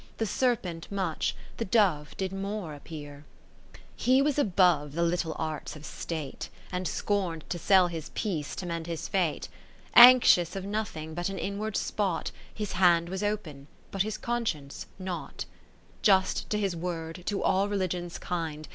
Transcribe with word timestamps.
The 0.17 0.25
serpent 0.25 0.91
much, 0.91 1.35
the 1.57 1.63
dove 1.63 2.17
did 2.17 2.33
more 2.33 2.73
appear: 2.73 3.23
He 3.95 4.19
was 4.19 4.39
above 4.39 4.93
the 4.93 5.03
little 5.03 5.35
arts 5.37 5.75
of 5.75 5.85
State, 5.85 6.49
And 6.71 6.87
scorn'd 6.87 7.47
to 7.51 7.59
sell 7.59 7.85
his 7.87 8.09
peace 8.15 8.55
to 8.55 8.65
mend 8.65 8.87
his 8.87 9.07
Fate; 9.07 9.47
p,o 9.95 10.01
Anxious 10.03 10.55
of 10.55 10.65
nothing, 10.65 11.13
but 11.13 11.29
an 11.29 11.37
inward 11.37 11.77
spot. 11.77 12.31
His 12.51 12.71
hand 12.71 13.09
was 13.09 13.21
open, 13.21 13.67
but 13.91 14.01
his 14.01 14.17
con 14.17 14.43
science 14.43 14.87
not; 14.97 15.45
Just 16.01 16.49
to 16.49 16.57
his 16.57 16.75
word, 16.75 17.21
to 17.27 17.43
all 17.43 17.69
religions 17.69 18.17
kind. 18.17 18.67